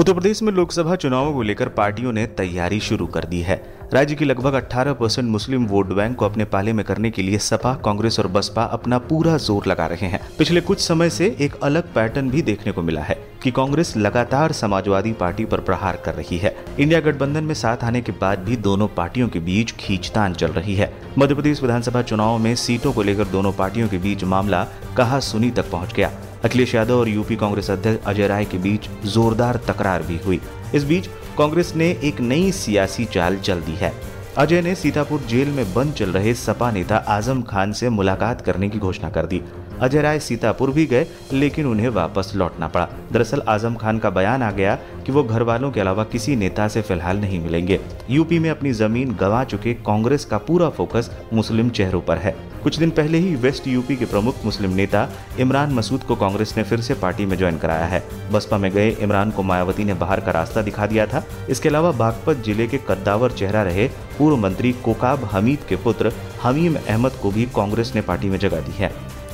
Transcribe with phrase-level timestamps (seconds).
[0.00, 3.56] उत्तर प्रदेश में लोकसभा चुनावों को लेकर पार्टियों ने तैयारी शुरू कर दी है।
[3.94, 7.38] राज्य की लगभग 18 परसेंट मुस्लिम वोट बैंक को अपने पाले में करने के लिए
[7.38, 11.54] सपा, कांग्रेस और बसपा अपना पूरा ज़ोर लगा रहे हैं। पिछले कुछ समय से एक
[11.62, 16.14] अलग पैटर्न भी देखने को मिला है कि कांग्रेस लगातार समाजवादी पार्टी पर प्रहार कर
[16.14, 20.34] रही है। इंडिया गठबंधन में साथ आने के बाद भी दोनों पार्टियों के बीच खींचतान
[20.34, 24.24] चल रही है। मध्य प्रदेश विधानसभा चुनाव में सीटों को लेकर दोनों पार्टियों के बीच
[24.24, 26.12] मामला कहा सुनी तक पहुँच गया।
[26.44, 30.40] अखिलेश यादव और यूपी कांग्रेस अध्यक्ष अजय राय के बीच जोरदार तकरार भी हुई।
[30.74, 31.06] इस बीच
[31.38, 33.92] कांग्रेस ने एक नई सियासी चाल चल दी है।
[34.38, 38.68] अजय ने सीतापुर जेल में बंद चल रहे सपा नेता आज़म खान से मुलाकात करने
[38.68, 39.42] की घोषणा कर दी।
[39.82, 44.42] अजय राय सीतापुर भी गए, लेकिन उन्हें वापस लौटना पड़ा। दरअसल आज़म खान का बयान
[44.42, 44.74] आ गया
[45.06, 48.72] कि वो घर वालों के अलावा किसी नेता से फ़िलहाल नहीं मिलेंगे। यूपी में अपनी
[48.72, 53.34] ज़मीन गंवा चुके कांग्रेस का पूरा फोकस मुस्लिम चेहरों पर है। कुछ दिन पहले ही
[53.36, 55.08] वेस्ट यूपी के प्रमुख मुस्लिम नेता
[55.40, 58.88] इमरान मसूद को कांग्रेस ने फिर से पार्टी में ज्वाइन कराया है। बसपा में गए
[59.00, 62.78] इमरान को मायावती ने बाहर का रास्ता दिखा दिया था। इसके अलावा बागपत ज़िले के
[62.88, 63.86] कद्दावर चेहरा रहे
[64.18, 68.60] पूर्व मंत्री कोकाब हमीद के पुत्र हमीम अहमद को भी कांग्रेस ने पार्टी में जगह
[68.60, 68.90] दी है।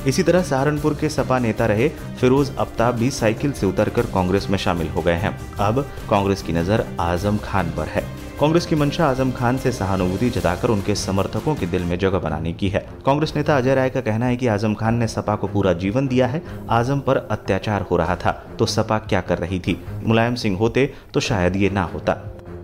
[0.07, 1.87] इसी तरह सहारनपुर के सपा नेता रहे
[2.19, 6.53] फिरोज अफ्ताब भी साइकिल से उतरकर कांग्रेस में शामिल हो गए हैं। अब कांग्रेस की
[6.53, 8.03] नज़र आज़म खान पर है।
[8.39, 12.53] कांग्रेस की मंशा आज़म खान से सहानुभूति जताकर उनके समर्थकों के दिल में जगह बनाने
[12.53, 15.47] की है। कांग्रेस नेता अजय राय का कहना है कि आज़म खान ने सपा को
[15.47, 19.59] पूरा जीवन दिया है, आज़म पर अत्याचार हो रहा था तो सपा क्या कर रही
[19.59, 19.79] थी?
[20.03, 22.13] मुलायम सिंह होते तो शायद ये ना होता।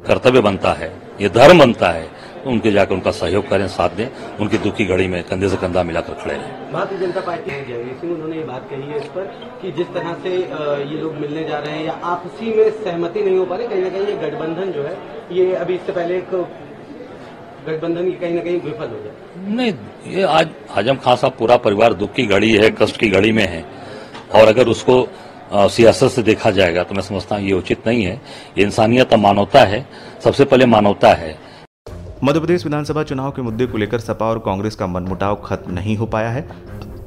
[0.07, 2.07] कर्तव्य बनता है, ये धर्म बनता है
[2.45, 4.07] उनके जाकर उनका सहयोग करें साथ दें।
[4.39, 8.13] उनकी दुख घड़ी में कंधे से कंधा मिलाकर खड़े रहें। भारतीय जनता पार्टी जयवीर सिंह
[8.13, 9.25] उन्होंने ये बात कही है इस पर
[9.61, 13.37] कि जिस तरह से ये लोग मिलने जा रहे हैं या आपसी में सहमति नहीं
[13.37, 14.97] हो पा रही कहीं ना कहीं ये गठबंधन जो है
[15.31, 16.31] ये अभी इससे पहले एक
[17.67, 19.13] गठबंधन की कहीं ना कहीं विफल हो जाए
[19.49, 23.31] नहीं ये आज आज़म खान साहब पूरा परिवार दुख की घड़ी है कष्ट की घड़ी
[23.31, 23.63] में है।
[24.35, 24.95] और अगर उसको
[25.53, 28.13] सियासत से देखा जाएगा तो मैं समझता हूँ ये उचित नहीं है।
[28.57, 29.85] ये इंसानियत मानवता है
[30.23, 31.35] सबसे पहले मानवता है।
[32.23, 35.97] मध्य प्रदेश विधानसभा चुनाव के मुद्दे को लेकर सपा और कांग्रेस का मनमुटाव खत्म नहीं
[35.97, 36.49] हो पाया है।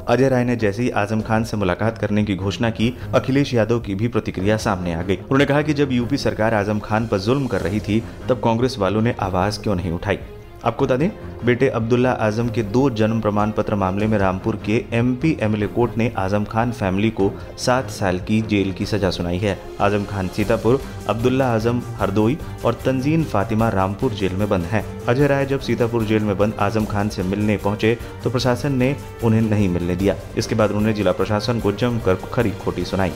[0.09, 3.81] अजय राय ने जैसे ही आज़म खान से मुलाकात करने की घोषणा की, अखिलेश यादव
[3.81, 7.19] की भी प्रतिक्रिया सामने आ गई। उन्होंने कहा कि जब यूपी सरकार आज़म खान पर
[7.19, 10.19] जुल्म कर रही थी, तब कांग्रेस वालों ने आवाज़ क्यों नहीं उठाई?
[10.65, 11.11] आपको बता दें
[11.45, 15.67] बेटे अब्दुल्ला आज़म के दो जन्म प्रमाण पत्र मामले में रामपुर के एम एमपी एमएलए
[15.69, 20.05] कोर्ट ने आज़म खान फैमिली को सात साल की जेल की सजा सुनाई है। आज़म
[20.05, 25.47] खान सीतापुर अब्दुल्ला आज़म हरदोई और तंजीन फातिमा रामपुर जेल में बंद हैं। अजय राय
[25.47, 29.69] जब सीतापुर जेल में बंद आज़म खान से मिलने पहुँचे तो प्रशासन ने उन्हें नहीं
[29.69, 33.13] मिलने दिया। इसके बाद उन्होंने जिला प्रशासन को जमकर खरी खोटी सुनाई।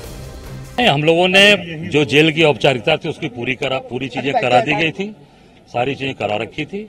[0.81, 4.75] हम लोगों ने जो जेल की औपचारिकता थी उसकी पूरी करा पूरी चीज़ें करा दी
[4.75, 5.14] गई थी।
[5.69, 6.88] सारी चीज़ें करा रखी थी।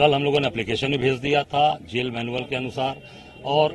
[0.00, 3.02] कल हम लोगों ने एप्लीकेशन भी भेज दिया था जेल मैनुअल के अनुसार,
[3.46, 3.72] और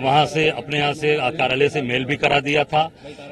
[0.00, 2.90] वहाँ से अपने यहाँ से कार्यालय से मेल भी करा दिया था।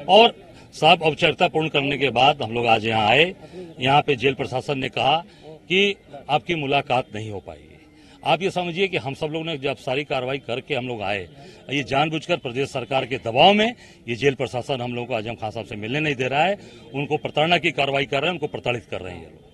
[0.09, 0.33] और
[0.75, 3.33] सब औपचारिकता पूर्ण करने के बाद हम लोग आज यहाँ आए।
[3.79, 5.17] यहाँ पे जेल प्रशासन ने कहा
[5.69, 5.95] कि
[6.29, 7.73] आपकी मुलाकात नहीं हो पाएगी
[8.23, 11.27] आप ये समझिए कि हम सब लोग ने जब सारी कार्रवाई करके हम लोग आए,
[11.69, 13.75] ये जानबूझकर प्रदेश सरकार के दबाव में
[14.07, 16.57] ये जेल प्रशासन हम लोगों को आज़म खान साहब से मिलने नहीं दे रहा है।
[16.93, 19.53] उनको प्रताड़ना की कार्रवाई कर रहे हैं, उनको प्रताड़ित कर रहे हैं ये लोग।